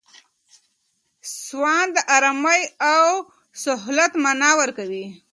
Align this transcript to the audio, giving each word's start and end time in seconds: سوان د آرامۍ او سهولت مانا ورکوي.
سوان 1.43 1.85
د 1.95 1.97
آرامۍ 2.15 2.61
او 2.93 3.05
سهولت 3.63 4.11
مانا 4.23 4.51
ورکوي. 4.61 5.05